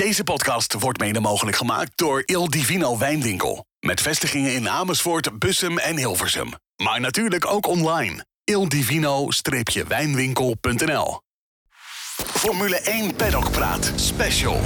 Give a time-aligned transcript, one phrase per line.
[0.00, 3.64] Deze podcast wordt mede mogelijk gemaakt door Il Divino Wijnwinkel.
[3.80, 6.48] Met vestigingen in Amersfoort, Bussum en Hilversum.
[6.82, 8.26] Maar natuurlijk ook online.
[8.44, 11.20] ildivino-wijnwinkel.nl
[12.16, 14.60] Formule 1 Paddock Praat Special.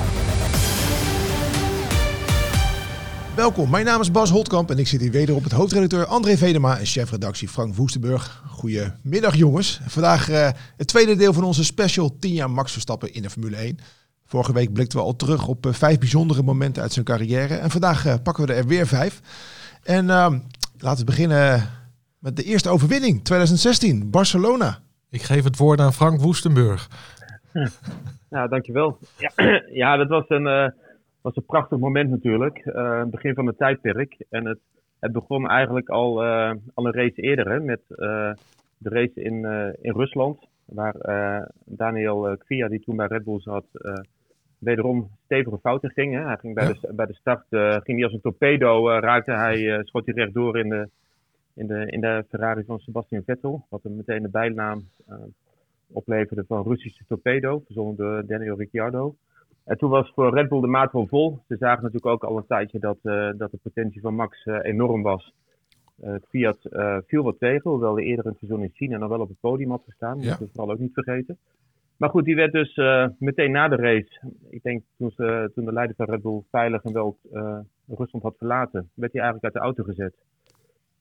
[3.36, 6.36] Welkom, mijn naam is Bas Holtkamp en ik zit hier weder op het hoofdredacteur André
[6.36, 8.42] Vedema en chefredactie Frank Woestenburg.
[8.48, 9.80] Goedemiddag jongens.
[9.86, 13.56] Vandaag uh, het tweede deel van onze special 10 jaar Max Verstappen in de Formule
[13.56, 13.78] 1.
[14.34, 17.54] Vorige week blikten we al terug op uh, vijf bijzondere momenten uit zijn carrière.
[17.54, 19.20] En vandaag uh, pakken we er weer vijf.
[19.84, 20.38] En ehm,
[20.78, 21.60] laten we beginnen
[22.18, 24.78] met de eerste overwinning, 2016, Barcelona.
[25.10, 26.88] Ik geef het woord aan Frank Woestenburg.
[28.30, 28.98] Nou, dankjewel.
[29.18, 29.30] Ja,
[29.82, 30.72] ja dat was een
[31.20, 32.64] was een prachtig moment natuurlijk.
[32.64, 34.16] Uh, begin van het tijdperk.
[34.30, 34.58] En het,
[34.98, 38.32] het begon eigenlijk al, uh, al een race eerder hè, met uh,
[38.78, 39.36] de race in,
[39.80, 40.38] in Rusland.
[40.64, 40.94] Waar
[41.64, 43.64] Daniel Kvia, die toen bij Red Bull zat,
[44.64, 46.14] wederom stevige fouten ging.
[46.14, 46.24] Hè.
[46.24, 46.72] Hij ging bij, ja.
[46.72, 47.46] de, bij de start
[47.84, 50.88] ging hij als een torpedo, raakte hij, schoot hij rechtdoor in de,
[51.54, 53.66] in, de, in de Ferrari van Sebastian Vettel.
[53.68, 54.88] Wat hem meteen de bijnaam
[55.92, 59.14] opleverde van Russische torpedo, verzonnen door Daniel Ricciardo.
[59.64, 61.38] En toen was voor Red Bull de maat wel vol.
[61.48, 64.58] Ze zagen natuurlijk ook al een tijdje dat, uh, dat de potentie van Max uh,
[64.62, 65.32] enorm was.
[66.04, 66.58] Uh, Fiat
[67.06, 69.40] viel wat tegen, hoewel hij eerder in het seizoen in China nog wel op het
[69.40, 70.14] podium had gestaan.
[70.14, 70.28] Dat ja.
[70.28, 71.38] moeten we vooral ook niet vergeten.
[72.04, 72.74] Maar goed, die werd dus
[73.18, 76.82] meteen na de race, ik denk toen, ze, toen de leider van Red Bull veilig
[76.82, 77.18] en wel
[77.88, 80.14] Rusland had verlaten, werd hij eigenlijk uit de auto gezet.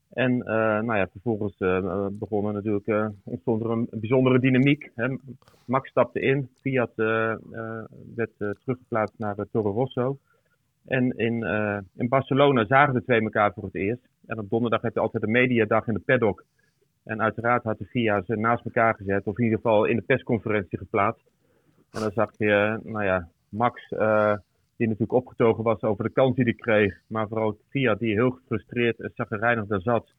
[0.10, 0.46] En uh,
[0.80, 4.92] nou ja, vervolgens uh, begonnen natuurlijk, uh, ontstond er een bijzondere dynamiek.
[4.96, 5.16] Hè.
[5.66, 6.92] Max stapte in, Fiat
[8.16, 10.18] werd teruggeplaatst naar Toro Rosso.
[10.86, 11.44] En in,
[11.96, 14.08] in Barcelona zagen de twee elkaar voor het eerst.
[14.26, 16.44] En op donderdag heb je altijd de mediadag in de paddock.
[17.04, 20.02] En uiteraard had de FIA ze naast elkaar gezet, of in ieder geval in de
[20.02, 21.32] persconferentie geplaatst.
[21.92, 23.90] En dan zag je, nou ja, Max
[24.78, 27.02] die natuurlijk opgetogen was over de kans die hij kreeg.
[27.08, 30.14] Maar vooral Fiat die heel gefrustreerd en zagrijnig daar zat.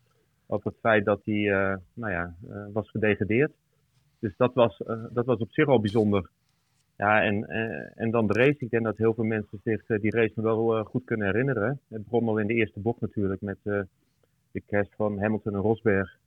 [0.47, 3.53] Over het feit dat hij uh, nou ja, uh, was gedegradeerd.
[4.19, 6.31] Dus dat was, dat was op zich al bijzonder.
[6.97, 7.49] Ja, en,
[7.95, 8.57] en dan de race.
[8.59, 11.81] Ik denk dat heel veel mensen zich die race wel goed kunnen herinneren.
[11.89, 16.19] Het begon al in de eerste bocht natuurlijk met de crash van Hamilton en Rosberg.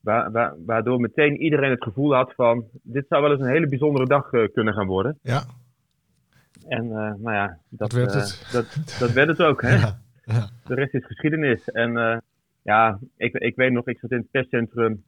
[0.00, 2.64] Wa wa waardoor meteen iedereen het gevoel had van...
[2.82, 5.18] dit zou wel eens een hele bijzondere dag kunnen gaan worden.
[5.22, 5.42] Ja.
[6.70, 8.48] En uh, nou ja, dat, dat werd uh, het.
[8.52, 9.62] Dat, dat werd het ook.
[9.62, 9.76] Hè?
[10.24, 10.48] Ja, ja.
[10.64, 11.70] De rest is geschiedenis.
[11.70, 12.16] En uh,
[12.62, 15.04] ja, ik, ik weet nog, ik zat in het perscentrum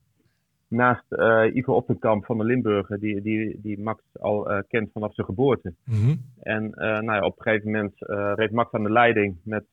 [0.68, 1.04] naast
[1.52, 5.74] Ivo Oppenkamp van de Limburger, die, die, die Max al kent vanaf zijn geboorte.
[5.84, 6.20] Mm -hmm.
[6.42, 7.94] En nou ja, op een gegeven moment
[8.38, 9.64] reed Max aan de leiding met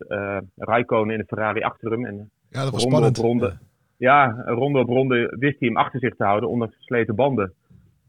[0.55, 2.05] Raikkonen in de Ferrari achter hem.
[2.05, 3.17] En ja, dat was ronde spannend.
[3.17, 3.57] Op ronde,
[3.99, 7.53] ja, ronde op ronde wist hij hem achter zich te houden, ondanks versleten banden.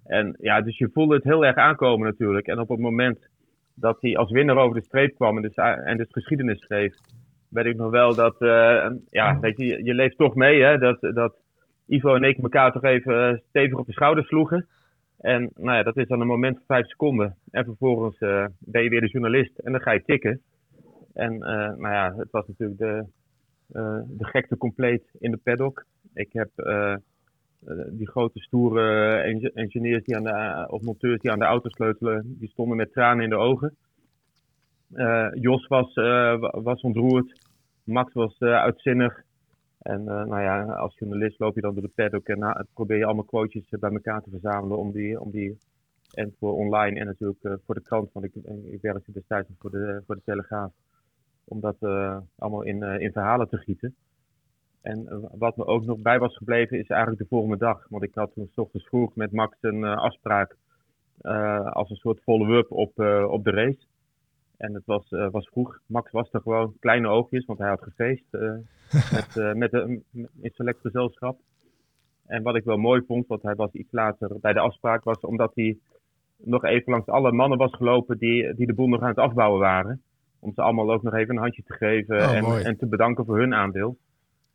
[0.05, 2.47] En ja, dus je voelde het heel erg aankomen natuurlijk.
[2.47, 3.19] En op het moment
[3.75, 6.95] dat hij als winnaar over de streep kwam en dus, en dus geschiedenis schreef,
[7.49, 11.01] weet ik nog wel dat, uh, ja, weet je, je leeft toch mee, hè, dat,
[11.01, 11.37] dat
[11.87, 14.67] Ivo en ik elkaar toch even stevig op de schouders sloegen.
[15.19, 17.37] En nou ja, dat is dan een moment van vijf seconden.
[17.51, 18.19] En vervolgens
[18.59, 20.41] ben je weer de journalist en dan ga je tikken.
[21.15, 23.05] En nou ja, het was natuurlijk de,
[23.73, 25.85] de gekte compleet in de paddock.
[26.15, 26.95] Ik heb uh,
[27.91, 29.17] die grote stoere
[29.55, 33.25] engineers die aan de, of monteurs die aan de auto sleutelen, die stonden met tranen
[33.25, 33.77] in de ogen.
[35.35, 35.95] Jos was,
[36.41, 37.41] was ontroerd.
[37.85, 39.23] Max was uitzinnig.
[39.79, 43.25] En nou ja, als journalist loop je dan door de paddock en probeer je allemaal
[43.25, 45.59] quotejes bij elkaar te verzamelen om die, om die
[46.15, 48.35] en voor online en natuurlijk voor de krant, want ik,
[48.71, 50.73] ik werkte destijds voor de, voor de Telegraaf,
[51.51, 51.77] om dat
[52.39, 53.95] allemaal in, in verhalen te gieten.
[54.83, 57.87] En wat me ook nog bij was gebleven is eigenlijk de volgende dag.
[57.89, 60.57] Want ik had toen s ochtends vroeg met Max een uh, afspraak
[61.23, 63.87] uh, als een soort follow-up op, uh, op de race.
[64.57, 65.81] En het was, was vroeg.
[65.87, 68.25] Max was er gewoon kleine oogjes, want hij had gefeest
[69.17, 71.39] met, met een, in select gezelschap.
[72.27, 75.21] En wat ik wel mooi vond, want hij was iets later bij de afspraak, was
[75.21, 75.79] omdat hij
[76.37, 79.61] nog even langs alle mannen was gelopen die, die de boel nog aan het afbouwen
[79.61, 80.03] waren.
[80.41, 83.25] Om ze allemaal ook nog even een handje te geven oh, en, en te bedanken
[83.25, 83.99] voor hun aandeel.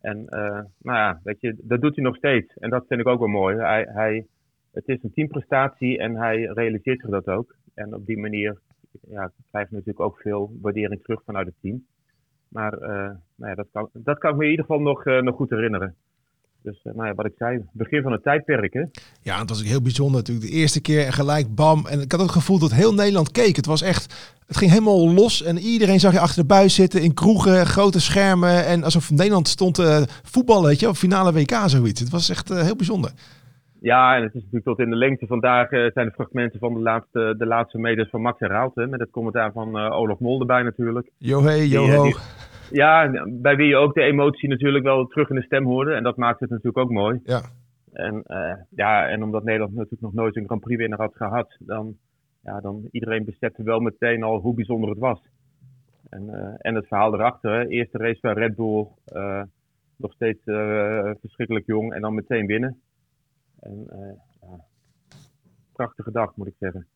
[0.00, 2.54] En uh, nou ja, weet je, dat doet hij nog steeds.
[2.54, 3.56] En dat vind ik ook wel mooi.
[3.56, 4.26] Hij, hij,
[4.72, 7.54] het is een teamprestatie en hij realiseert zich dat ook.
[7.74, 8.58] En op die manier
[9.08, 11.86] ja, krijg je natuurlijk ook veel waardering terug vanuit het team.
[12.48, 12.88] Maar uh,
[13.34, 15.50] nou ja, dat, kan, dat kan ik me in ieder geval nog, uh, nog goed
[15.50, 15.94] herinneren.
[16.66, 18.72] Dus uh, nou ja, wat ik zei, begin van het tijdperk.
[18.72, 18.84] Hè?
[19.22, 20.46] Ja, het was ook heel bijzonder natuurlijk.
[20.46, 21.86] De eerste keer en gelijk bam.
[21.86, 23.56] En ik had ook het gevoel dat heel Nederland keek.
[23.56, 25.42] Het was echt, het ging helemaal los.
[25.42, 28.66] En iedereen zag je achter de buis zitten in kroegen, grote schermen.
[28.66, 32.00] En alsof Nederland stond uh, voetballen, weet je, op finale WK zoiets.
[32.00, 33.10] Het was echt uh, heel bijzonder.
[33.80, 36.74] Ja, en het is natuurlijk tot in de lengte vandaag uh, zijn de fragmenten van
[36.74, 38.74] de laatste, de laatste meters van Max herhaald.
[38.74, 41.10] Hè, met het commentaar van Olaf Mol erbij natuurlijk.
[41.18, 42.12] Yo hey, yo ho.
[42.70, 45.92] Ja, bij wie je ook de emotie natuurlijk wel terug in de stem hoorde.
[45.94, 47.20] En dat maakt het natuurlijk ook mooi.
[47.24, 47.40] Ja.
[47.92, 51.56] En, uh, ja, en omdat Nederland natuurlijk nog nooit een Grand Prix winnaar had gehad,
[51.58, 51.96] dan,
[52.42, 55.20] ja, dan iedereen besefte wel meteen al hoe bijzonder het was.
[56.08, 57.66] En, en het verhaal erachter, hè.
[57.66, 58.86] eerste race bij Red Bull,
[59.96, 60.40] nog steeds
[61.20, 62.80] verschrikkelijk jong en dan meteen winnen.
[63.60, 63.86] En
[64.40, 64.64] ja,
[65.72, 66.86] prachtige dag, moet ik zeggen.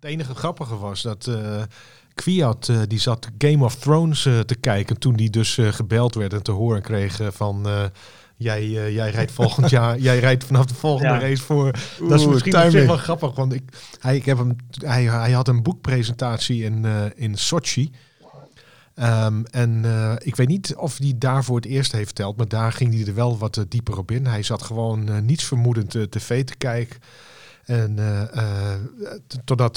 [0.00, 1.62] Het enige grappige was dat uh,
[2.14, 6.32] Kwiat uh, die zat Game of Thrones uh, te kijken toen die dus gebeld werd
[6.32, 7.66] en te horen kreeg van
[8.36, 11.20] jij, jij rijdt volgend jaar, jij rijdt vanaf de volgende ja.
[11.20, 11.74] race voor.
[12.00, 13.62] Oeh, dat is misschien wel grappig, want ik,
[14.00, 16.84] hij, ik heb hem, hij, hij had een boekpresentatie in,
[17.14, 17.90] in Sochi.
[18.94, 22.48] Um, en uh, ik weet niet of hij daar voor het eerst heeft verteld, maar
[22.48, 24.26] daar ging hij er wel wat uh, dieper op in.
[24.26, 27.00] Hij zat gewoon uh, niets vermoedend tv te kijken.
[27.68, 27.98] En
[29.44, 29.76] totdat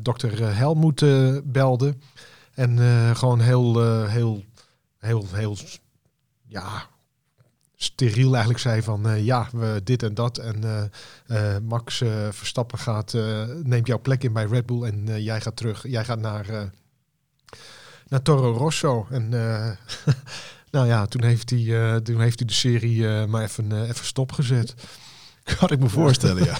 [0.00, 1.04] dokter Helmoet
[1.44, 1.94] belde.
[2.54, 2.78] En
[3.16, 4.44] gewoon heel, heel,
[4.98, 5.56] heel, heel,
[6.46, 6.86] ja,
[7.76, 10.38] steriel eigenlijk zei van ja, we dit en dat.
[10.38, 10.90] En
[11.62, 13.12] Max Verstappen gaat,
[13.62, 15.88] neemt jouw plek in bij Red Bull en jij gaat terug.
[15.88, 16.70] Jij gaat naar
[18.08, 19.06] naar Toro Rosso.
[19.10, 19.28] En
[20.70, 24.74] nou ja, toen heeft hij, toen heeft hij de serie maar even, even stopgezet.
[25.58, 26.56] Kan ik me voorstellen, ja.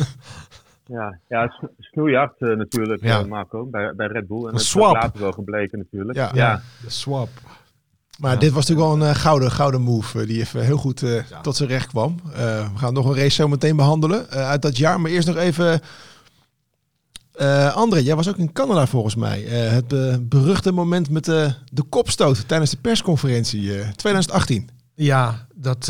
[0.90, 3.22] Ja, ja snoeihard natuurlijk, ja.
[3.22, 4.46] Marco, bij, bij Red Bull.
[4.46, 6.18] En dat is later wel gebleken natuurlijk.
[6.18, 6.62] Ja, ja.
[6.82, 7.28] de swap.
[8.18, 11.04] Maar dit was natuurlijk wel een gouden, gouden move die even heel goed
[11.42, 12.16] tot zijn recht kwam.
[12.24, 15.00] we gaan nog een race zo meteen behandelen uit dat jaar.
[15.00, 15.80] Maar eerst nog even
[17.40, 19.44] uh, André, jij was ook in Canada volgens mij.
[19.44, 24.68] Uh, het uh, beruchte moment met de kopstoot tijdens de persconferentie 2018.
[24.94, 25.86] Ja, dat,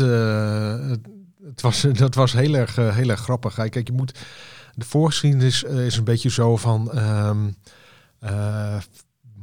[1.43, 3.53] het was, dat was heel erg, heel erg grappig.
[3.53, 4.19] Kijk, je moet,
[4.81, 6.97] de voorgeschiedenis is een beetje zo van...
[6.99, 7.55] Um,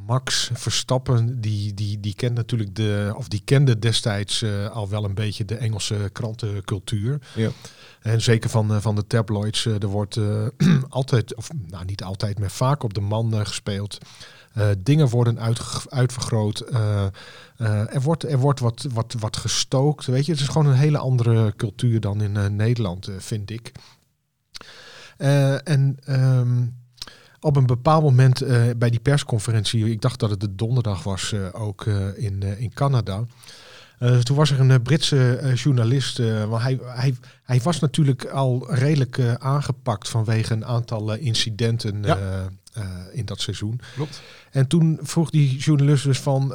[0.06, 5.14] Max Verstappen, die, die, die kent natuurlijk de, of die kende destijds al wel een
[5.14, 7.18] beetje de Engelse krantencultuur.
[7.34, 7.50] Ja.
[8.02, 10.46] En zeker van, eh, van de tabloids, eh, er wordt eh,
[10.88, 13.98] altijd, of nou niet altijd, maar vaak op de man gespeeld.
[14.78, 16.64] dingen worden uit, uitvergroot.
[17.58, 20.06] er wordt, er wordt wat, wat, wat gestookt.
[20.06, 23.72] Weet je, het is gewoon een hele andere cultuur dan in Nederland, vind ik.
[25.64, 26.66] En ehm,
[27.40, 28.42] op een bepaald moment
[28.78, 31.86] bij die persconferentie, ik dacht dat het de donderdag was ook
[32.16, 33.24] in, in Canada.
[34.00, 38.24] Uh, toen was er een Britse uh, journalist, uh, want hij, hij, hij was natuurlijk
[38.24, 42.04] al redelijk aangepakt vanwege een aantal incidenten
[43.12, 43.80] in dat seizoen.
[43.94, 44.22] Klopt.
[44.50, 46.54] En toen vroeg die journalist dus van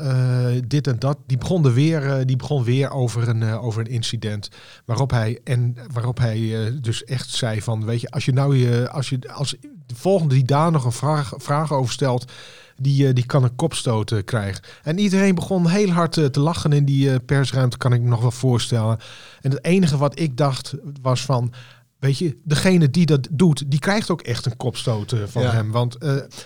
[0.68, 1.18] dit en dat.
[1.26, 4.50] Die begon, er weer, die begon weer over een, over een incident.
[4.86, 8.90] Waarop hij, en waarop hij dus echt zei van, weet je, als je nou je,
[8.90, 9.56] als je, als
[9.86, 12.32] de volgende die daar nog een vraag, vraag over stelt
[12.76, 14.64] die, eh, die kan een kopstoot eh, krijgen.
[14.84, 18.22] En iedereen begon heel hard eh, te lachen in die persruimte, kan ik me nog
[18.22, 18.98] wel voorstellen.
[19.42, 21.54] En het enige wat ik dacht was van,
[22.04, 25.72] Weet je, degene die dat doet, die krijgt ook echt een kopstoot van hem.
[25.72, 25.98] Want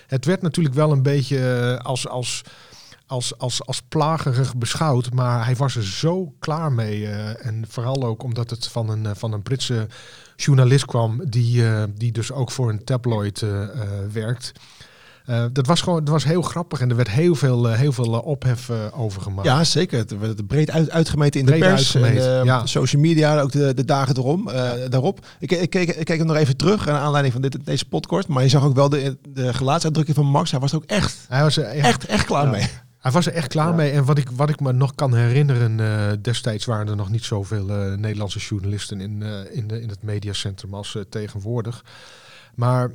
[0.07, 2.42] het werd natuurlijk wel een beetje als, als,
[3.06, 5.13] als, als, als plagerig beschouwd.
[5.13, 7.07] Maar hij was er zo klaar mee.
[7.07, 9.88] en vooral ook omdat het van een, van een Britse
[10.36, 11.30] journalist kwam.
[11.30, 11.63] Die,
[11.94, 13.44] die dus ook voor een tabloid
[14.12, 14.51] werkt.
[15.29, 17.91] Uh, dat was gewoon, dat was heel grappig en er werd heel veel, uh, heel
[17.91, 19.48] veel uh, ophef over gemaakt.
[19.48, 19.98] Ja, zeker.
[19.98, 21.96] Het werd breed uit, uitgemeten in breed de pers.
[21.96, 22.65] En, ja.
[22.65, 24.50] Social media, ook de, de dagen erom,
[24.89, 25.25] daarop.
[25.39, 28.27] Ik, ik, keek, ik keek hem nog even terug naar aanleiding van dit, deze podcast.
[28.27, 30.51] Maar je zag ook wel de, de gelaatsuitdrukking van Max.
[30.51, 32.51] Hij was ook echt, Hij was er echt, echt, echt klaar ja.
[32.51, 32.67] mee.
[33.00, 33.91] Hij was er echt klaar mee.
[33.91, 37.65] En wat ik, wat ik me nog kan herinneren, destijds waren er nog niet zoveel
[37.98, 41.84] Nederlandse journalisten in, in, de, in het mediacentrum als tegenwoordig.
[42.55, 42.91] Maar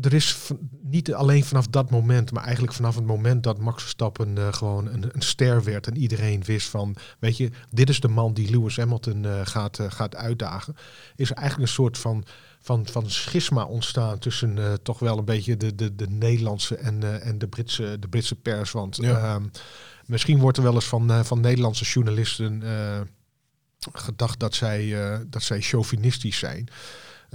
[0.00, 0.36] er is
[0.82, 4.86] niet alleen vanaf dat moment, maar eigenlijk vanaf het moment dat Max Verstappen uh, gewoon
[4.86, 8.50] een, een, ster werd en iedereen wist van, weet je, dit is de man die
[8.50, 10.76] Lewis Hamilton uh, gaat, uh, gaat uitdagen,
[11.16, 12.24] is er eigenlijk een soort van,
[12.60, 17.38] van, van schisma ontstaan tussen toch wel een beetje de, de, de Nederlandse en, en
[17.38, 18.70] de, Britse, de Britse pers.
[18.70, 19.18] Want ja.
[19.18, 19.44] Ehm,
[20.06, 22.62] misschien wordt er wel eens van, van Nederlandse journalisten
[23.92, 24.94] gedacht dat zij,
[25.26, 26.68] dat zij chauvinistisch zijn.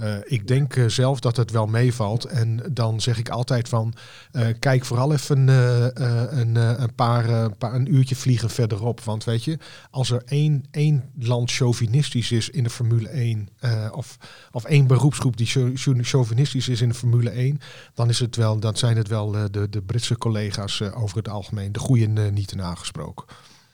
[0.00, 2.24] Uh, ik denk uh, zelf dat het wel meevalt.
[2.24, 3.92] En dan zeg ik altijd van,
[4.32, 9.00] uh, kijk vooral even een, een, paar, paar, een uurtje vliegen verderop.
[9.00, 9.58] Want weet je,
[9.90, 13.48] als er één, één land chauvinistisch is in de Formule 1,
[13.92, 14.18] of,
[14.52, 15.74] of één beroepsgroep die
[16.04, 17.58] chauvinistisch is in de Formule 1,
[17.94, 21.72] dan, is het wel, dan zijn het wel de, de Britse collega's over het algemeen,
[21.72, 23.26] de goede niet nagesproken.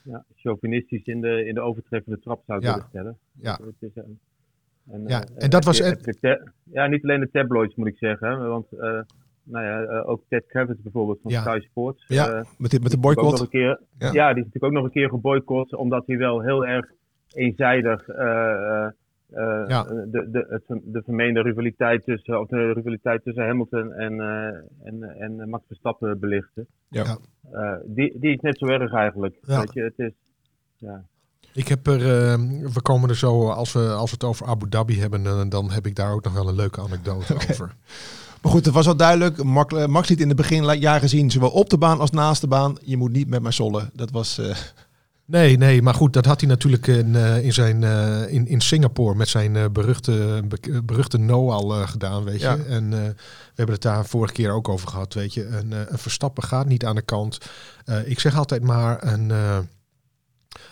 [0.02, 2.72] Ja, chauvinistisch in de, in de overtreffende trap zou ik ja.
[2.72, 3.18] willen stellen.
[3.32, 3.60] Ja.
[3.64, 4.02] Het is,
[4.88, 5.78] En, Ja, eh, en dat was
[6.72, 8.49] Ja, niet alleen de tabloids moet ik zeggen.
[8.49, 9.00] Want eh,
[9.42, 11.40] nou ja, eh, ook Ted Kravitz bijvoorbeeld van Ja.
[11.40, 12.04] Sky Sports.
[12.08, 13.40] Ja, met, de, met de ook nog boycott.
[13.40, 14.12] een keer, Ja.
[14.12, 14.28] ja.
[14.28, 16.87] die is natuurlijk ook nog een keer geboycott, omdat hij wel heel erg
[17.32, 19.82] eenzijdig Ja.
[19.84, 24.20] de, de, het, de vermeende rivaliteit tussen, of de rivaliteit tussen Hamilton en,
[24.84, 26.66] en, en Max Verstappen belichtte.
[26.88, 27.18] Ja.
[27.87, 29.38] Die, die is net zo erg eigenlijk.
[29.42, 29.58] Ja.
[29.58, 30.12] Weet je, het is,
[30.76, 31.04] ja.
[31.52, 32.38] Ik heb er, eh,
[32.73, 35.87] we komen er zo, als we, als we het over Abu Dhabi hebben, dan heb
[35.87, 37.75] ik daar ook nog wel een leuke anekdote over.
[38.42, 39.38] Maar goed, het was al duidelijk.
[39.38, 42.76] Eh, Max liet in het beginjaren zien, zowel op de baan als naast de baan.
[42.83, 43.90] Je moet niet met mij sollen.
[43.95, 44.38] Dat was...
[44.38, 44.57] eh,
[45.25, 47.83] Nee, nee, maar goed, dat had hij natuurlijk in, eh, in, zijn,
[48.28, 52.47] in, in Singapore met zijn beruchte, be- beruchte no al gedaan, weet je.
[52.47, 52.57] Ja.
[52.69, 53.14] En we
[53.54, 55.47] hebben het daar vorige keer ook over gehad, weet je.
[55.47, 57.38] Een, een Verstappen gaat niet aan de kant.
[58.04, 59.69] Ik zeg altijd maar, een, een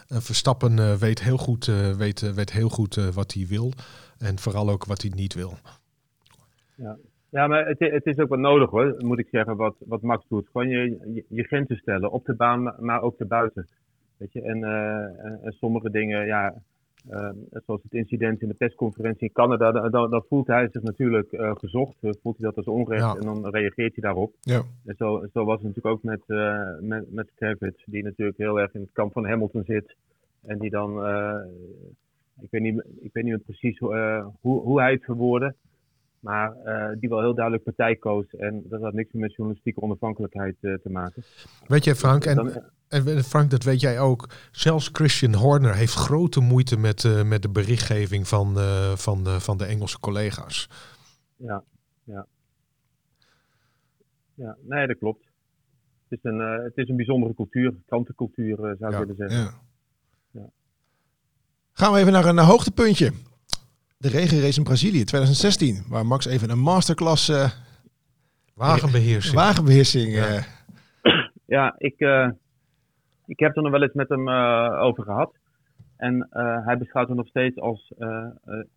[0.08, 3.72] Verstappen eh, weet heel goed, eh, weet, eh, weet heel goed eh, wat hij wil.
[4.18, 5.52] En vooral ook wat hij niet wil.
[7.30, 10.48] Ja, maar het, is ook wat nodig hoor, moet ik zeggen, wat, wat Max doet.
[10.52, 13.66] Gewoon je, je, grenzen stellen, op de baan, maar- ook daarbuiten.
[14.16, 16.60] Weet je, en, eh, en, sommige dingen, ja, eh,
[17.66, 21.32] zoals het incident in de persconferentie in Canada, dan, dan, dan voelt hij zich natuurlijk
[21.32, 23.14] eh, gezocht, eh, voelt hij dat als onrecht Ja.
[23.14, 24.34] en dan reageert hij daarop.
[24.40, 24.62] ja.
[24.84, 28.60] En zo, zo was het natuurlijk ook met, eh met, met Kravitz, die natuurlijk heel
[28.60, 29.96] erg in het kamp van Hamilton zit.
[30.46, 31.36] En die dan, eh,
[32.40, 35.54] ik, weet niet, ik weet niet meer precies hoe, hoe hij het verwoordde,
[36.20, 36.52] maar
[37.00, 38.26] die wel heel duidelijk partij koos.
[38.36, 41.22] En dat had niks meer met journalistieke onafhankelijkheid te maken.
[41.66, 42.50] Weet je, Frank, en, Dan-
[42.88, 44.28] en Frank, dat weet jij ook.
[44.50, 49.36] Zelfs Christian Horner heeft grote moeite met, eh, met de berichtgeving van, eh, van, eh,
[49.36, 50.68] van de Engelse collega's.
[51.36, 51.62] Ja,
[52.04, 52.26] ja.
[54.34, 55.24] Ja, nee, dat klopt.
[56.08, 59.38] Het is een, het is een bijzondere cultuur, krantencultuur zou ik Ja, willen zeggen.
[59.38, 59.54] Ja.
[60.30, 60.50] Ja.
[61.72, 63.12] Gaan we even naar een hoogtepuntje.
[63.96, 67.50] De regenrace in Brazilië 2016, waar Max even een masterclass eh,
[68.54, 69.34] Wagenbeheersing.
[69.34, 70.14] wagenbeheersing.
[70.14, 70.44] Ja.
[71.46, 71.94] Ja, ik,
[73.28, 75.34] ik heb er nog wel eens met hem eh, over gehad.
[75.96, 78.26] En eh, hij beschouwt het nog steeds als eh,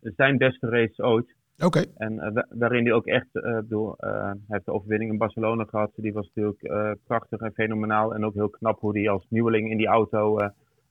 [0.00, 1.34] zijn beste race ooit.
[1.64, 5.90] Oké, En wa- waarin hij ook echt, bedoel, hij heeft de overwinning in Barcelona gehad.
[5.96, 8.14] Die was natuurlijk prachtig en fenomenaal.
[8.14, 10.38] En ook heel knap hoe hij als nieuweling in die auto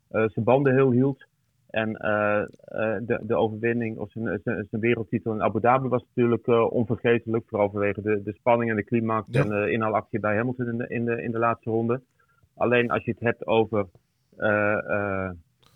[0.10, 1.25] zijn banden heel hield.
[1.70, 1.91] En
[3.06, 7.44] de, de overwinning, of zijn, zijn, zijn wereldtitel in Abu Dhabi was natuurlijk onvergetelijk.
[7.48, 9.41] Vooral vanwege de, de spanning en de climax Ja.
[9.44, 12.01] en de inhaalactie bij Hamilton in de, in, de, in de laatste ronde.
[12.62, 13.86] Alleen als je het hebt over
[14.38, 15.32] eh, eh,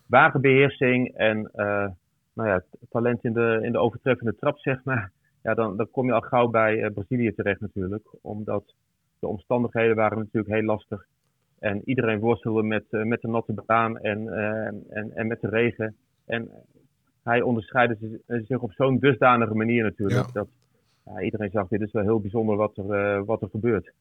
[0.07, 1.87] wagenbeheersing en eh,
[2.33, 5.11] nou ja, talent in de, in de overtreffende trap, zeg maar.
[5.43, 8.07] Ja, dan, dan kom je al gauw bij Brazilië terecht natuurlijk.
[8.21, 8.73] Omdat
[9.19, 11.05] de omstandigheden waren natuurlijk heel lastig.
[11.59, 14.33] En iedereen worstelde met, met de natte baan en,
[14.89, 15.95] en, en met de regen.
[16.25, 16.49] En
[17.23, 20.25] hij onderscheidde zi- zich op zo'n dusdanige manier natuurlijk.
[20.25, 20.31] Ja.
[20.33, 20.47] Dat
[21.05, 23.91] ja, iedereen zag, dit is wel heel bijzonder wat er, wat er gebeurt.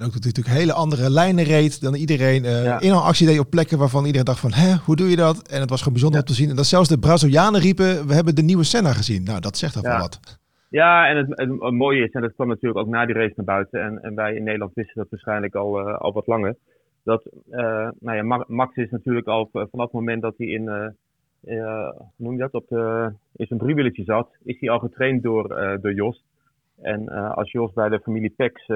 [0.00, 2.44] En ook dat hij natuurlijk hele andere lijnen reed dan iedereen.
[2.44, 2.80] eh Ja.
[2.80, 5.48] Inhaalactie deed op plekken waarvan iedereen dacht van, hè, hoe doe je dat?
[5.48, 6.26] En het was gewoon bijzonder Ja.
[6.26, 6.50] om te zien.
[6.50, 9.22] En dat zelfs de Brazilianen riepen, we hebben de nieuwe Senna gezien.
[9.24, 9.98] Nou, dat zegt al wel Ja.
[10.00, 10.20] wat.
[10.68, 13.32] Ja, en het, het, het mooie is, en dat kwam natuurlijk ook na die race
[13.36, 16.56] naar buiten, en, en wij in Nederland wisten dat waarschijnlijk al, eh, al wat langer,
[17.04, 20.68] dat eh, nou ja, Ma- Max is natuurlijk al vanaf het moment dat hij in,
[21.40, 25.48] hoe noem je dat, op de, in zijn driewieletje zat, is hij al getraind door,
[25.82, 26.24] door Jos.
[26.82, 28.66] En als Jos bij de familie Pex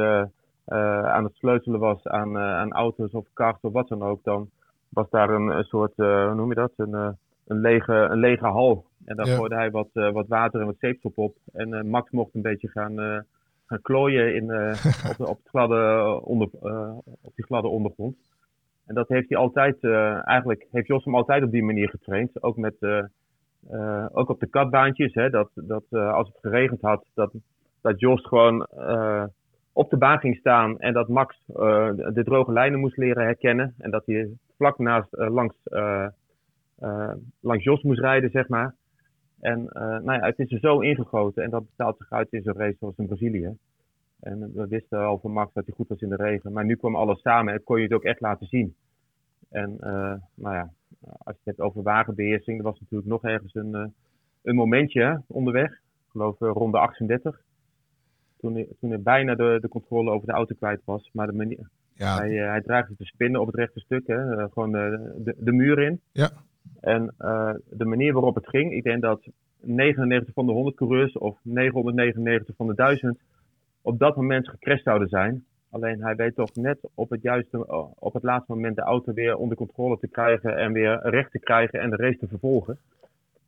[0.67, 4.49] aan het sleutelen was aan, eh, aan auto's of karts of wat dan ook, dan
[4.89, 7.09] was daar een, soort, eh, hoe noem je dat, een, eh,
[7.47, 8.85] een, lege, een lege hal.
[9.05, 9.35] En daar Ja.
[9.35, 11.37] gooide hij wat, eh, wat water en wat zeepsop op.
[11.53, 13.19] En eh, Max mocht een beetje gaan, eh,
[13.67, 14.85] gaan klooien in, eh,
[15.19, 16.91] op, op, het gladde onder, eh,
[17.23, 18.17] op die gladde ondergrond.
[18.87, 22.43] En dat heeft hij altijd, eh, eigenlijk heeft Jos hem altijd op die manier getraind.
[22.43, 22.99] Ook, met, eh,
[23.71, 25.15] eh, ook op de katbaantjes.
[25.15, 27.33] Hè, dat, dat eh, als het geregend had, dat,
[27.81, 29.25] dat Jos gewoon eh,
[29.75, 30.79] op de baan ging staan.
[30.79, 33.75] En dat Max eh, de droge lijnen moest leren herkennen.
[33.79, 36.09] En dat hij vlak naast, eh, langs, eh,
[37.41, 38.75] langs Jos moest rijden, zeg maar.
[39.41, 41.43] En nou ja, het is er zo ingegoten.
[41.43, 43.57] En dat betaalt zich uit in zo'n race zoals in Brazilië.
[44.21, 46.53] En we wisten al van Max dat hij goed was in de regen.
[46.53, 48.75] Maar nu kwam alles samen en kon je het ook echt laten zien.
[49.55, 53.55] En eh, nou ja, als je het hebt over wagenbeheersing, er was natuurlijk nog ergens
[53.55, 53.95] een,
[54.43, 55.73] een momentje onderweg.
[55.73, 57.41] Ik geloof eh, ronde 38.
[58.45, 61.11] Toen hij, toen hij bijna de, de controle over de auto kwijt was.
[61.13, 64.07] Maar de manier, Ja, hij, eh, hij dreigde te spinnen op het rechte stuk.
[64.07, 66.01] Hè, eh, gewoon de, de, de muur in.
[66.13, 66.31] Ja.
[66.81, 69.29] En eh, de manier waarop het ging, ik denk dat
[69.61, 73.19] 99 van de 100 coureurs of 999 van de 1000
[73.83, 75.45] op dat moment gecrashed zouden zijn.
[75.71, 79.13] Alleen hij weet toch net op het juiste, eh, op het laatste moment de auto
[79.13, 82.79] weer onder controle te krijgen en weer recht te krijgen en de race te vervolgen.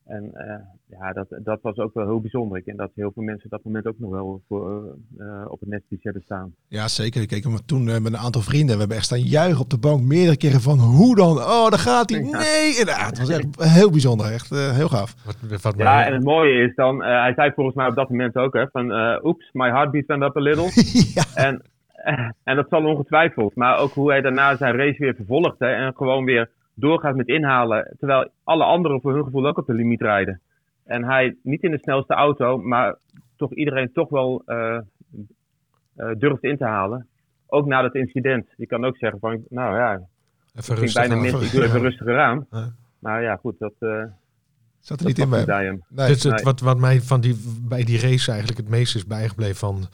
[0.07, 2.59] En uh, ja, dat, dat was ook wel heel bijzonder.
[2.59, 5.61] Ik denk dat heel veel mensen op dat moment ook nog wel voor, uh, op
[5.61, 6.55] het netpiece hebben staan.
[6.69, 7.23] Ja, zeker.
[7.23, 8.73] Ik keek hem toen met een aantal vrienden.
[8.75, 11.37] We hebben echt staan juichen op de bank meerdere keren van hoe dan?
[11.37, 12.21] Oh, daar gaat hij.
[12.21, 12.79] Nee!
[12.81, 14.33] En, ja, het was echt heel bijzonder.
[14.33, 15.15] Echt heel gaaf.
[15.25, 18.37] Wat, wat ja, en het mooie is dan, hij zei volgens mij op dat moment
[18.37, 18.93] ook hè, van
[19.25, 20.71] oeps, my heartbeat went up a little.
[21.15, 21.25] ja.
[21.35, 21.63] En
[22.45, 23.55] en dat zal ongetwijfeld.
[23.55, 27.95] Maar ook hoe hij daarna zijn race weer vervolgde en gewoon weer doorgaat met inhalen.
[27.99, 30.41] Terwijl alle anderen voor hun gevoel ook op de limiet rijden.
[30.85, 32.97] En hij niet in de snelste auto, maar
[33.37, 34.79] toch iedereen toch wel uh,
[35.97, 37.07] uh, durft in te halen.
[37.47, 38.47] Ook na dat incident.
[38.57, 40.01] Je kan ook zeggen van, nou ja,
[40.55, 42.47] even ik bijna mis, ik doe even rustiger aan.
[42.51, 42.73] Ja.
[42.99, 43.73] Maar ja, goed, dat...
[43.81, 44.05] Uh,
[44.79, 45.83] Zat er niet in bij hem.
[45.89, 46.07] Nee.
[46.07, 47.37] Dit is het, wat, wat mij van die,
[47.69, 49.87] bij die race eigenlijk het meest is bijgebleven van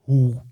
[0.00, 0.42] hoe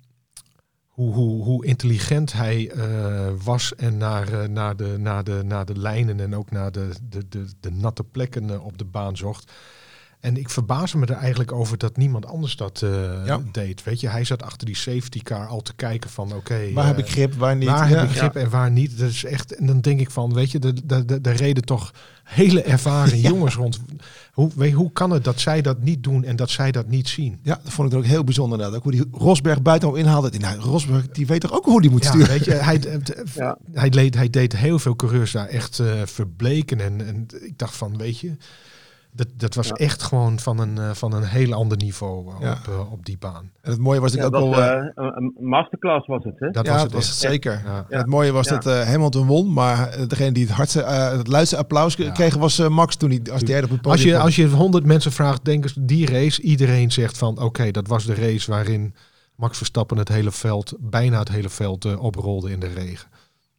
[0.94, 5.64] hoe, hoe, hoe intelligent hij uh, was en naar, uh, naar, de, naar, de, naar
[5.64, 9.16] de lijnen en ook naar de, de, de, de natte plekken uh, op de baan
[9.16, 9.52] zocht.
[10.24, 12.84] En ik verbaasde me er eigenlijk over dat niemand anders dat
[13.24, 13.40] ja.
[13.52, 13.82] deed.
[13.82, 16.36] Weet je, hij zat achter die safety car al te kijken van oké.
[16.36, 17.68] Okay, waar heb ik grip, waar niet?
[17.68, 18.98] Waar heb ik grip en waar niet?
[18.98, 19.54] Dat is echt.
[19.54, 21.92] En dan denk ik van, weet je, de, de, de, de reden toch
[22.24, 23.80] hele ervaren jongens rond.
[24.32, 27.08] Hoe, weet, hoe kan het dat zij dat niet doen en dat zij dat niet
[27.08, 27.38] zien?
[27.42, 28.58] Ja, dat vond ik ook heel bijzonder.
[28.58, 28.74] Dat.
[28.74, 30.38] Ook hoe die Rosberg buitenom inhaalde.
[30.38, 32.28] Nou, Rosberg die weet toch ook hoe die moet sturen?
[32.28, 32.80] Weet je, hij,
[33.72, 36.80] hij, deed, hij deed heel veel coureurs daar echt uh, verbleken.
[36.80, 38.36] En, en ik dacht van, weet je,
[39.16, 42.66] dat, dat was echt gewoon van een, uh, van een heel ander niveau uh, op,
[42.68, 43.50] uh, op die baan.
[43.60, 44.62] En het mooie was ja, ook wel...
[44.94, 46.50] een masterclass was het, hè?
[46.50, 47.62] Dat ja, was het, was het zeker.
[47.88, 52.34] Het mooie was dat Hamilton won, maar degene die het hardste, het luidste applaus kreeg
[52.34, 55.12] was Max toen hij als derde op het podium Als je, als je honderd mensen
[55.12, 58.94] vraagt, denk eens die race, iedereen zegt van oké, dat was de race waarin
[59.36, 63.08] Max Verstappen het hele veld, bijna het hele veld oprolde in de regen.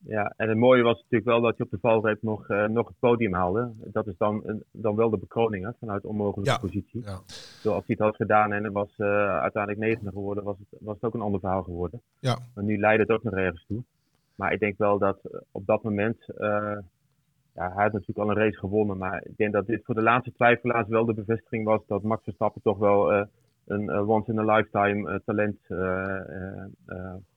[0.07, 2.87] Ja, en het mooie was natuurlijk wel dat je op de valreep nog, uh, nog
[2.87, 3.71] het podium haalde.
[3.77, 6.57] Dat is dan, dan wel de bekroning hè, vanuit onmogelijke ja.
[6.57, 7.01] positie.
[7.03, 7.19] Ja.
[7.61, 9.07] Zoals hij het had gedaan en het was uh,
[9.39, 12.01] uiteindelijk negende geworden, was het, was het ook een ander verhaal geworden.
[12.19, 12.37] Ja.
[12.53, 13.83] Maar nu leidt het ook nog ergens toe.
[14.35, 16.17] Maar ik denk wel dat uh, op dat moment,
[17.53, 18.97] ja, hij had natuurlijk al een race gewonnen.
[18.97, 22.23] Maar ik denk dat dit voor de laatste twijfelaars wel de bevestiging was dat Max
[22.23, 23.25] Verstappen toch wel
[23.65, 25.57] een once in a lifetime talent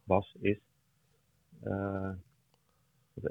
[0.05, 0.59] was, is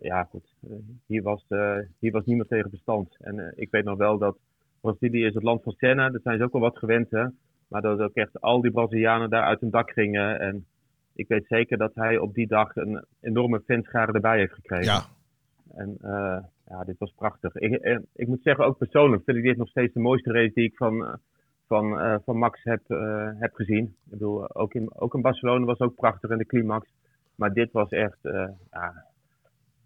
[0.02, 0.56] ja, goed.
[0.70, 3.16] Eh, hier, was, uh, hier was niemand tegen bestand.
[3.20, 4.38] En uh, ik weet nog wel dat
[4.82, 6.10] Brazilië is het land van Senna.
[6.10, 7.26] Daar zijn ze ook wel wat gewend, hè.
[7.68, 10.40] Maar dat ook echt al die Brazilianen daar uit hun dak gingen.
[10.40, 10.66] En
[11.14, 14.86] ik weet zeker dat hij op die dag een enorme fanschade erbij heeft gekregen.
[14.86, 15.02] Ja.
[15.76, 17.56] En uh, ja, dit was prachtig.
[17.56, 20.64] Ik, ik moet zeggen, ook persoonlijk vind ik dit nog steeds de mooiste race die
[20.64, 21.20] ik van,
[21.66, 22.82] van, van Max heb,
[23.40, 23.86] heb gezien.
[23.86, 26.88] Ik bedoel, ook in, ook in Barcelona was ook prachtig in de climax.
[27.36, 28.20] Maar dit was echt,
[28.72, 29.06] ja,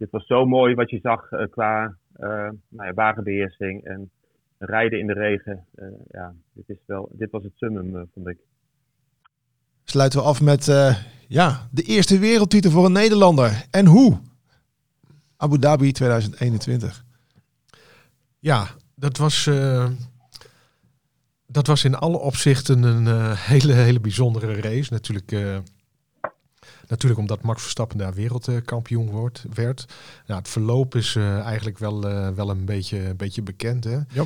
[0.01, 1.83] dit was zo mooi wat je zag uh, qua
[2.19, 2.27] uh,
[2.69, 4.11] nou ja, wagenbeheersing en
[4.57, 5.65] rijden in de regen.
[5.75, 8.37] Uh, ja, dit, is wel, dit was het summum, vond ik.
[9.83, 10.65] Sluiten we af met
[11.27, 13.65] ja, de eerste wereldtitel voor een Nederlander.
[13.71, 14.19] En hoe?
[15.37, 17.03] Abu Dhabi 2021.
[18.39, 19.49] Ja, dat was,
[21.45, 24.93] dat was in alle opzichten een hele, hele bijzondere race.
[24.93, 25.31] Natuurlijk
[26.91, 29.85] Natuurlijk omdat Max Verstappen daar wereldkampioen wordt, werd.
[30.27, 33.83] Nou, het verloop is uh, eigenlijk wel, uh, wel een beetje, een beetje bekend.
[33.83, 33.97] Hè?
[34.09, 34.25] Ja.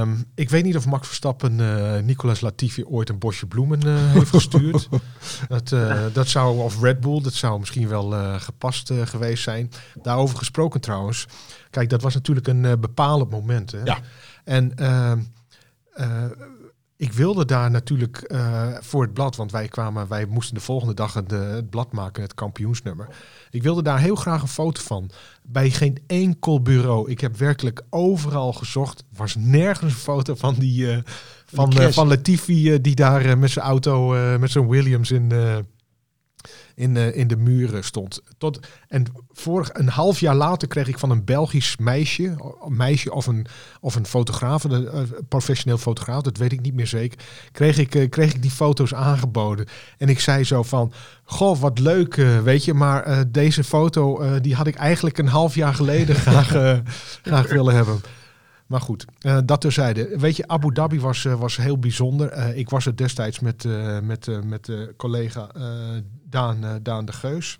[0.00, 4.12] Um, ik weet niet of Max Verstappen uh, Nicolas Latifi ooit een bosje bloemen uh,
[4.12, 4.88] heeft gestuurd.
[5.48, 9.70] dat, uh, dat zou, of Red Bull, dat zou misschien wel gepast geweest zijn.
[10.02, 11.26] Daarover gesproken trouwens.
[11.70, 13.72] Kijk, dat was natuurlijk een bepalend moment.
[13.72, 13.82] Hè?
[13.84, 13.98] Ja.
[14.44, 15.20] En ehm,
[17.00, 20.94] ik wilde daar natuurlijk uh, voor het blad, want wij kwamen, wij moesten de volgende
[20.94, 23.08] dag het, uh, het, blad maken, het kampioensnummer.
[23.50, 25.10] Ik wilde daar heel graag een foto van.
[25.42, 27.10] Bij geen enkel bureau.
[27.10, 28.98] Ik heb werkelijk overal gezocht.
[28.98, 30.98] Er was nergens een foto van die uh,
[31.46, 34.08] van, van Latifi die daar met zijn auto,
[34.38, 35.28] met zijn Williams in
[36.74, 38.22] in, uh, in de muren stond.
[38.38, 42.36] Tot, en vorig, een half jaar later kreeg ik van een Belgisch meisje,
[42.68, 43.46] meisje of een,
[43.80, 47.18] of een fotograaf, een uh, professioneel fotograaf, dat weet ik niet meer zeker,
[47.52, 49.66] kreeg ik, uh, kreeg ik die foto's aangeboden.
[49.98, 50.92] En ik zei zo van,
[51.24, 55.74] goh, wat leuk, weet je, maar deze foto, die had ik eigenlijk een half jaar
[55.74, 56.82] geleden graag,
[57.22, 58.00] graag willen hebben.
[58.70, 60.18] Maar goed, uh, dat terzijde.
[60.18, 62.36] Weet je, Abu Dhabi was, uh, was heel bijzonder.
[62.36, 63.64] Uh, ik was er destijds met,
[64.02, 65.50] met, met collega
[66.24, 67.58] Daan, Daan de Geus.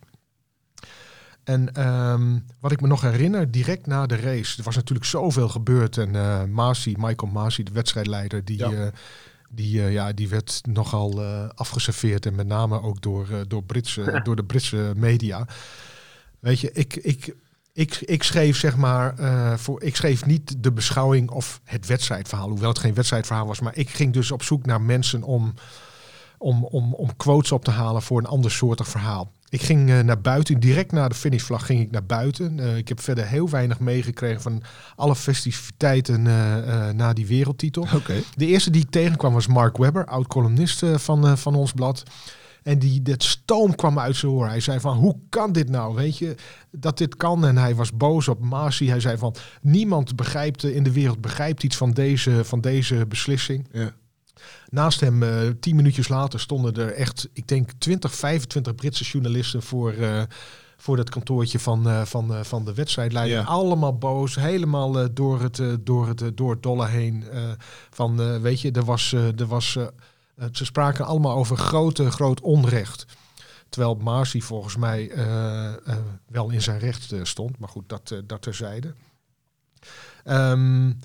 [1.44, 5.48] En um, wat ik me nog herinner, direct na de race, er was natuurlijk zoveel
[5.48, 5.96] gebeurd.
[5.96, 8.70] En uh, Masi, Michael Masi, de wedstrijdleider, die, ja.
[8.70, 8.86] Uh,
[9.50, 12.26] die, uh, ja, die werd nogal afgeserveerd.
[12.26, 15.46] En met name ook door, door, Britse, door de Britse media.
[16.38, 17.34] Weet je, ik, ik,
[17.72, 22.48] ik, ik schreef zeg maar, eh, voor, ik schreef niet de beschouwing of het wedstrijdverhaal,
[22.48, 25.54] hoewel het geen wedstrijdverhaal was, maar ik ging dus op zoek naar mensen om,
[26.38, 29.32] om, om, om quotes op te halen voor een ander soortig verhaal.
[29.48, 32.60] Ik ging eh, naar buiten, direct na de finishvlag ging ik naar buiten.
[32.60, 34.62] Eh, ik heb verder heel weinig meegekregen van
[34.96, 36.22] alle festiviteiten
[36.96, 37.86] na die wereldtitel.
[38.34, 42.02] De eerste die ik tegenkwam was Mark Webber, oud-columnist van, van ons blad.
[42.62, 44.48] En die, dat stoom kwam uit zijn oor.
[44.48, 45.94] Hij zei van, hoe kan dit nou?
[45.94, 46.34] Weet je,
[46.70, 47.46] dat dit kan.
[47.46, 48.88] En hij was boos op Masi.
[48.88, 53.68] Hij zei van, niemand begrijpt in de wereld begrijpt iets van deze, van deze beslissing.
[53.72, 53.92] Ja.
[54.68, 59.62] Naast hem, uh, tien minuutjes later, stonden er echt, ik denk, 20, 25 Britse journalisten
[59.62, 60.22] voor, uh,
[60.76, 63.36] voor dat kantoortje van, uh, van, van de wedstrijdleider.
[63.36, 63.44] Ja.
[63.44, 67.24] Allemaal boos, helemaal door, het, door, het, door het dolle heen.
[67.90, 69.78] van, weet je, er was, er was
[70.52, 73.06] ze spraken allemaal over grote, groot onrecht.
[73.68, 75.24] Terwijl Marcy volgens mij uh,
[75.86, 77.58] uh, wel in zijn recht stond.
[77.58, 78.94] Maar goed, dat, dat terzijde.
[80.24, 80.98] Um,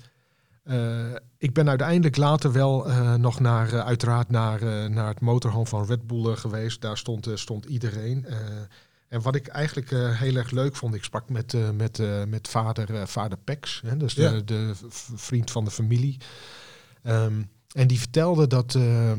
[1.38, 2.86] ik ben uiteindelijk later wel
[3.18, 6.80] nog naar, uiteraard naar, naar het motorhome van Red Bull geweest.
[6.80, 8.26] Daar stond, stond iedereen.
[9.08, 13.38] en wat ik eigenlijk heel erg leuk vond, ik sprak met, met, met vader, vader
[13.38, 14.30] Pex, hè, dus Ja.
[14.30, 14.72] de, de
[15.14, 16.16] vriend van de familie.
[17.02, 19.12] Um, en die vertelde dat, uh,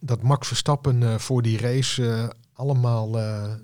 [0.00, 3.08] dat Max Verstappen uh, voor die race uh, allemaal,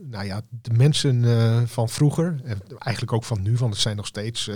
[0.00, 4.06] nou ja, de mensen van vroeger, en eigenlijk ook van nu, want het zijn nog
[4.06, 4.50] steeds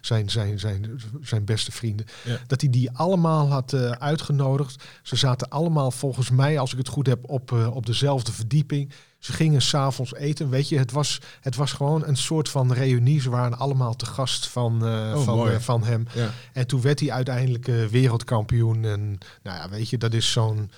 [0.00, 2.38] zijn, zijn, zijn, zijn beste vrienden, Ja.
[2.46, 4.84] dat hij die allemaal had uitgenodigd.
[5.02, 8.92] Ze zaten allemaal volgens mij, als ik het goed heb, op, op dezelfde verdieping.
[9.18, 10.50] Ze gingen s'avonds eten.
[10.50, 13.20] Weet je, het was, het was gewoon een soort van reunie.
[13.20, 16.06] Ze waren allemaal te gast van, uh, Oh, van, uh, van hem.
[16.14, 16.30] Ja.
[16.52, 18.84] En toen werd hij uiteindelijk uh, wereldkampioen.
[18.84, 20.70] En nou ja, weet je, dat is zo'n.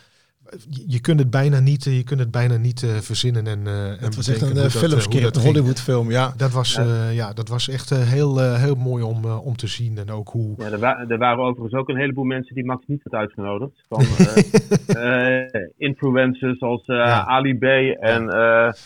[0.86, 3.46] Je, kunt het bijna niet, je kunt het bijna niet uh, verzinnen.
[3.46, 5.44] En, uh, en Het was echt een uh, dat een ging.
[5.44, 6.32] Hollywood film, ja.
[6.36, 7.08] Dat was, ja.
[7.08, 9.98] ja, dat was echt uh, heel, uh, heel mooi om, uh, om te zien.
[9.98, 10.54] En ook hoe.
[10.58, 13.72] Ja, er, wa er, waren overigens ook een heleboel mensen die Max niet had uitgenodigd.
[13.88, 17.24] Van uh, influencers als ja.
[17.24, 17.62] Ali B.
[18.00, 18.24] En,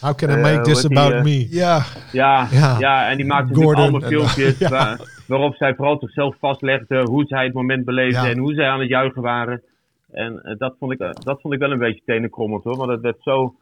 [0.01, 1.47] How can I make this about me?
[1.51, 1.83] Ja.
[2.13, 2.77] Ja, ja.
[2.79, 4.69] ja, en die maakten natuurlijk allemaal filmpjes ja.
[4.69, 8.81] waar, waarop zij vooral zichzelf vastlegden hoe zij het moment beleefden en hoe zij aan
[8.81, 9.63] het juichen waren.
[10.15, 12.77] En uh, dat, vond ik, uh, dat vond ik wel een beetje tenenkrommend hoor.
[12.77, 13.55] Want het werd zo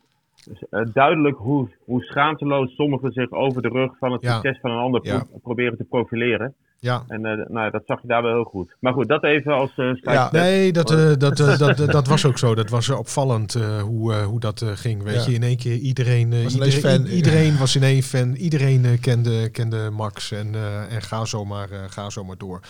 [0.70, 4.34] uh, duidelijk hoe, hoe schaamteloos sommigen zich over de rug van het Ja.
[4.34, 5.26] succes van een ander pro Ja.
[5.42, 6.54] proberen te profileren.
[6.78, 7.04] Ja.
[7.08, 8.76] En uh, nou, dat zag je daar wel heel goed.
[8.80, 10.28] Maar goed, dat even als uh, Ja.
[10.32, 12.54] Nee, dat, uh, dat, uh, dat, dat, dat was ook zo.
[12.54, 15.02] Dat was opvallend uh, hoe, uh, hoe dat uh, ging.
[15.02, 15.30] Weet Ja.
[15.30, 17.06] je, in één keer iedereen, uh, Was iedereen, fan.
[17.06, 18.34] iedereen was in één fan.
[18.34, 22.60] Iedereen uh, kende, kende Max en, uh, en ga, zomaar, uh, ga zomaar door.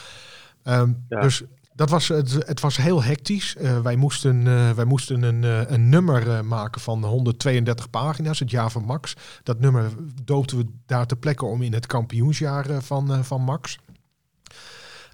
[0.65, 1.21] Um, Ja.
[1.21, 3.57] Dus dat was, het, het was heel hectisch.
[3.61, 8.51] Uh, wij moesten, uh, wij moesten een, uh, een nummer maken van 132 pagina's, het
[8.51, 9.15] jaar van Max.
[9.43, 9.91] Dat nummer
[10.25, 13.79] doopten we daar ter plekke om in het kampioensjaar van, van Max.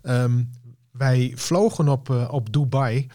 [0.03, 0.51] Um,
[0.92, 3.07] wij vlogen op, op Dubai.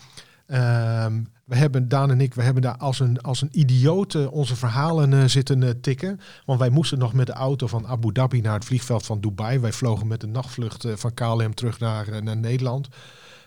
[0.47, 4.55] Um, we hebben, Daan en ik, we hebben daar als een, als een idioot onze
[4.55, 6.19] verhalen zitten tikken.
[6.45, 9.59] Want wij moesten nog met de auto van Abu Dhabi naar het vliegveld van Dubai.
[9.59, 12.87] Wij vlogen met de nachtvlucht van KLM terug naar, naar Nederland.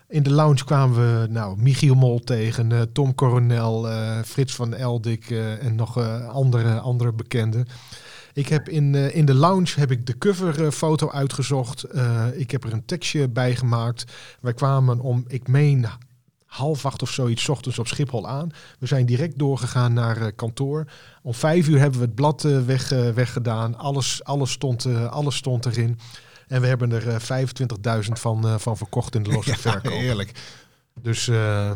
[0.08, 4.74] In de lounge kwamen we nou, Michiel Mol tegen, uh, Tom Coronel, uh, Frits van
[4.74, 7.66] Eldik uh, en nog andere, andere bekenden.
[8.32, 11.86] Ik heb in, in de lounge heb ik de coverfoto uitgezocht.
[12.34, 14.12] Ik heb er een tekstje bij gemaakt.
[14.40, 15.86] Wij kwamen om, ik meen,
[16.46, 18.50] half acht of zoiets ochtends op Schiphol aan.
[18.78, 20.84] We zijn direct doorgegaan naar kantoor.
[21.22, 23.78] Om vijf uur hebben we het blad weg, weggedaan.
[23.78, 25.98] Alles, alles, stond, alles stond erin.
[26.46, 27.44] En we hebben er uh,
[28.04, 29.92] 25.000 van, uh, van verkocht in de losse Ja, verkoop.
[29.92, 30.32] heerlijk.
[31.00, 31.70] Dus uh,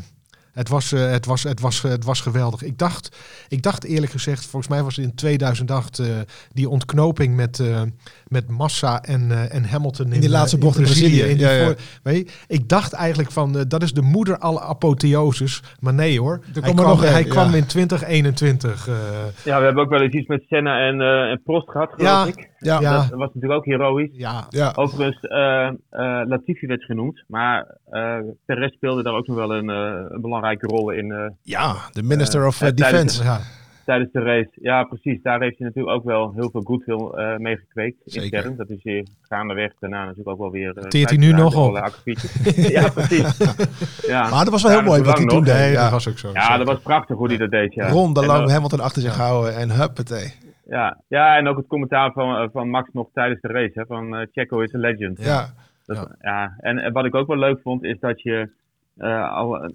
[0.52, 2.62] het, was, het, was, het, was, het was geweldig.
[2.62, 3.16] Ik dacht,
[3.48, 6.18] ik dacht eerlijk gezegd, volgens mij was het in 2008 uh,
[6.52, 7.83] die ontknoping met, uh,
[8.30, 11.20] met Massa en, uh, en Hamilton in, In die laatste bocht in Brazilië.
[11.22, 11.64] in die Ja, ja.
[11.64, 15.62] voor- weet je, ik dacht eigenlijk van, uh, dat is de moeder alle apotheoses.
[15.80, 17.28] Maar nee hoor, hij kwam er nog een, hij ja.
[17.28, 18.88] kwam in 2021.
[18.88, 18.94] uh,
[19.44, 22.10] Ja, we hebben ook wel eens iets met Senna en, eh, en Prost gehad, geloof
[22.10, 22.26] Ja.
[22.26, 22.48] ik.
[22.58, 22.96] Ja, Ja.
[22.96, 24.10] Dat was natuurlijk ook heroïs.
[24.12, 24.72] ja, ja.
[24.74, 25.72] Overigens, eh eh
[26.28, 28.16] Latifi werd genoemd, maar eh
[28.46, 32.02] Perez speelde daar ook nog wel een, eh, een belangrijke rol in eh, ja, de
[32.02, 33.22] Minister of uh, eh, tijdens Defense.
[33.24, 33.40] ja.
[33.90, 34.50] Tijdens de race.
[34.55, 35.22] Ja, precies.
[35.22, 37.96] Daar heeft hij natuurlijk ook wel heel veel goodwill eh mee gekweekt.
[38.05, 38.37] Zeker.
[38.37, 38.57] Intern.
[38.57, 40.76] Dat is hier gaandeweg daarna natuurlijk ook wel weer...
[40.76, 41.74] eh, Teert hij nu nog op?
[42.76, 43.37] ja, precies.
[44.07, 44.20] Ja.
[44.31, 45.72] Maar dat was wel heel mooi wat hij toen deed.
[45.72, 45.83] Ja.
[45.83, 46.31] dat was ook zo.
[46.33, 47.74] ja, dat was prachtig hoe hij dat deed.
[47.74, 47.88] Ja.
[47.88, 50.33] Ronde En lang ook- Hamilton achter zich houden en huppatee.
[50.66, 53.79] Ja, ja, en ook het commentaar van, eh, van Max nog tijdens de race.
[53.79, 55.24] Hè, van Checo is a legend.
[55.24, 55.46] Ja.
[55.87, 56.09] Dat, Ja.
[56.20, 56.55] ja.
[56.61, 58.50] En, en wat ik ook wel leuk vond, is dat je
[58.96, 59.70] eh, al,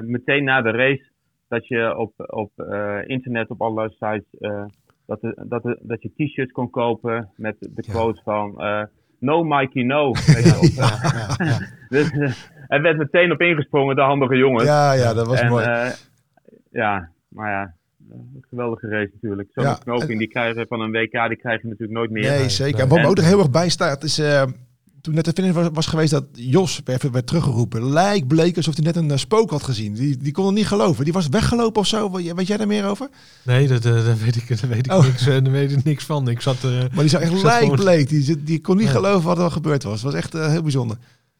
[0.00, 1.10] meteen na de race,
[1.52, 4.64] dat je op, op eh, internet, op allerlei sites, eh,
[5.06, 8.82] dat, de, dat, de, dat je t-shirts kon kopen met de quote van eh,
[9.18, 10.10] No Mikey No.
[10.34, 10.68] Weet je, of,
[11.94, 12.10] dus,
[12.66, 14.64] er werd meteen op ingesprongen, de handige jongens.
[14.64, 15.64] Ja, ja, dat was en, mooi.
[16.70, 17.74] ja, maar ja,
[18.10, 19.48] een geweldige race natuurlijk.
[19.52, 22.30] Zo'n Ja, knoping die krijgen van een WK, die krijg je natuurlijk nooit meer.
[22.30, 22.80] Nee, zeker.
[22.80, 24.18] En wat me ook er heel erg bij staat is...
[25.02, 27.92] toen net de finish was, was geweest dat Jos werd, werd teruggeroepen.
[27.92, 29.94] Lijk bleek alsof hij net een eh, spook had gezien.
[29.94, 31.04] Die, die kon het niet geloven.
[31.04, 32.10] Die was weggelopen of zo.
[32.10, 33.08] Weet weet jij daar meer over?
[33.44, 35.02] Nee, dat, eh, daar weet ik, daar weet ik, Oh.
[35.04, 36.28] niks, eh, daar weet ik niks van.
[36.28, 36.64] Ik zat...
[36.64, 38.08] eh, Maar die zag echt gewoon- lijkbleek.
[38.08, 38.92] Die, die kon niet Ja.
[38.92, 39.92] geloven wat er gebeurd was.
[39.92, 40.96] Het was echt heel bijzonder.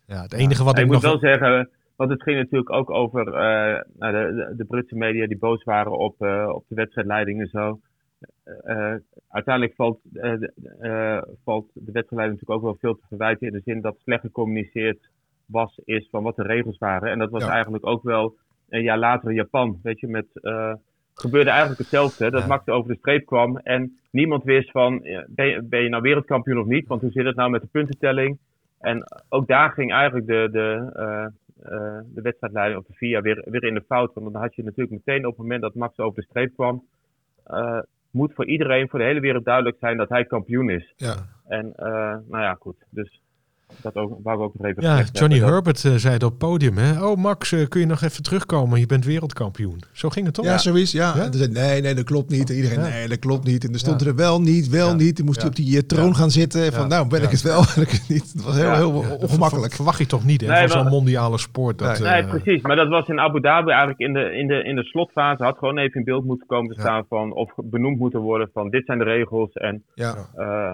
[0.07, 1.05] ja, het enige wat ik ik moet nog...
[1.05, 5.27] wel zeggen, want het ging natuurlijk ook over eh, nou, de, de, de Britse media
[5.27, 7.81] die boos waren op, eh, op de wedstrijdleiding en zo.
[9.33, 13.53] Uiteindelijk valt, eh, de- eh, valt de wedstrijdleiding natuurlijk ook wel veel te verwijten in
[13.53, 15.09] de zin dat slecht gecommuniceerd
[15.47, 17.11] was, is van wat de regels waren.
[17.11, 17.51] En dat was Ja.
[17.51, 18.35] eigenlijk ook wel
[18.69, 20.27] een jaar later in Japan, weet je, met...
[20.43, 20.75] eh,
[21.15, 22.31] gebeurde eigenlijk hetzelfde.
[22.31, 22.47] Dat Ja.
[22.47, 26.59] Max over de streep kwam en niemand wist van ben je, ben je nou wereldkampioen
[26.59, 26.87] of niet?
[26.87, 28.39] Want hoe zit het nou met de puntentelling?
[28.81, 33.65] En ook daar ging eigenlijk de, de, eh, de wedstrijdleiding of de VIA weer, weer
[33.65, 34.15] in de fout.
[34.15, 36.85] Want dan had je natuurlijk meteen op het moment dat Max over de streep kwam,
[38.13, 40.93] moet voor iedereen, voor de hele wereld duidelijk zijn dat hij kampioen is.
[40.97, 41.15] Ja.
[41.47, 42.77] En eh, nou ja, goed.
[42.91, 43.21] Dus
[43.83, 46.31] dat ook, wou ik ook nog even Ja, Johnny hebben, Herbert eh, zei het op
[46.31, 46.77] het podium.
[46.79, 47.05] Hè?
[47.07, 48.81] Oh, Max, eh, kun je nog even terugkomen?
[48.81, 49.81] Je bent wereldkampioen.
[49.93, 50.45] Zo ging het toch?
[50.45, 50.93] Ja, zoiets.
[50.93, 51.13] Ja.
[51.17, 51.23] Ja?
[51.23, 52.51] En toen zei, nee, nee, dat klopt niet.
[52.51, 52.89] En iedereen, Ja.
[52.89, 53.65] nee, dat klopt niet.
[53.65, 54.07] En dan stond Ja.
[54.07, 54.95] er wel niet, wel Ja.
[54.95, 55.17] niet.
[55.17, 55.43] Dan moest Ja.
[55.49, 56.13] hij op die eh, troon Ja.
[56.15, 56.73] gaan zitten.
[56.73, 56.87] Van, Ja.
[56.89, 57.25] nou, ben Ja.
[57.25, 58.33] ik het wel, ben ik het niet.
[58.33, 58.75] Het was heel, Ja.
[58.77, 59.67] heel ongemakkelijk.
[59.67, 61.79] ver- verwacht je toch niet hè, Nee, van zo'n mondiale sport.
[61.79, 62.09] Dat, Nee.
[62.09, 62.63] eh, Nee, precies.
[62.63, 65.43] Maar dat was in Abu Dhabi eigenlijk in de, in de, in de slotfase.
[65.43, 66.81] Had gewoon even in beeld moeten komen te Ja.
[66.83, 69.53] staan van, of benoemd moeten worden van dit zijn de regels.
[69.53, 70.15] En Ja.
[70.37, 70.73] eh,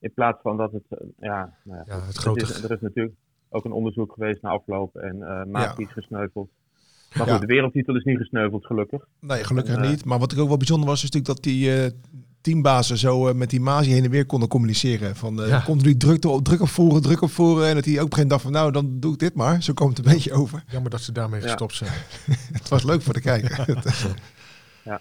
[0.00, 2.40] in plaats van dat het, eh, ja, nou ja, ja, het het grote...
[2.44, 3.14] is, er is natuurlijk
[3.48, 5.84] ook een onderzoek geweest na afloop en eh Maat Ja.
[5.84, 6.50] is gesneuveld.
[7.14, 9.06] Maar goed, de wereldtitel is niet gesneuveld, gelukkig.
[9.20, 10.04] Nee, gelukkig En, eh, niet.
[10.04, 11.90] Maar wat ik ook wel bijzonder was, is natuurlijk dat die eh,
[12.40, 15.16] teambazen zo eh, met die Mazi heen en weer konden communiceren.
[15.16, 15.62] Van eh Ja.
[15.62, 17.68] continu druk, op, druk opvoeren, druk opvoeren.
[17.68, 19.34] En dat hij ook op een gegeven moment dacht van, nou, dan doe ik dit
[19.34, 19.62] maar.
[19.62, 20.64] Zo komt het een beetje over.
[20.68, 21.46] Jammer dat ze daarmee Ja.
[21.46, 21.90] gestopt zijn.
[22.58, 23.64] Het was leuk voor de kijker.
[24.84, 25.00] Ja.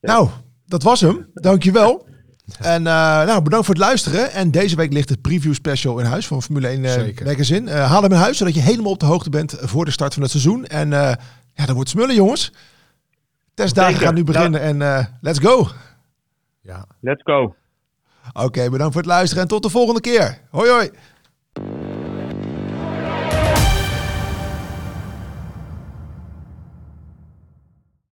[0.00, 0.28] Nou,
[0.66, 1.26] dat was hem.
[1.34, 2.06] Dankjewel.
[2.58, 4.32] En eh, nou, bedankt voor het luisteren.
[4.32, 7.26] En deze week ligt het preview special in huis van Formule 1 eh Zeker.
[7.26, 7.70] Magazine.
[7.70, 10.12] Eh, haal hem in huis, zodat je helemaal op de hoogte bent voor de start
[10.14, 10.66] van het seizoen.
[10.66, 11.14] En eh
[11.54, 12.52] ja, dat wordt smullen, jongens.
[13.54, 15.68] Testdagen gaan nu beginnen en eh, let's go.
[16.60, 16.86] Ja.
[17.00, 17.54] Let's go!
[18.32, 20.40] Oké, bedankt voor het luisteren en tot de volgende keer.
[20.50, 20.90] Hoi hoi.